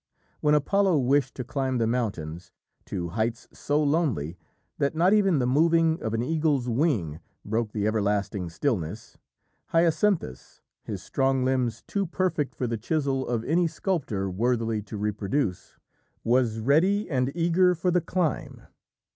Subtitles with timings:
[0.39, 2.51] When Apollo wished to climb the mountains,
[2.85, 4.35] to heights so lonely
[4.79, 9.19] that not even the moving of an eagle's wing broke the everlasting stillness,
[9.67, 15.77] Hyacinthus his strong limbs too perfect for the chisel of any sculptor worthily to reproduce
[16.23, 18.63] was ready and eager for the climb.